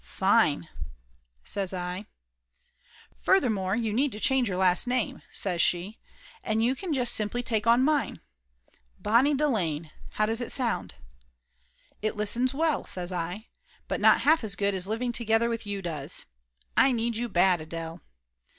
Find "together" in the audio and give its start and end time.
15.11-15.49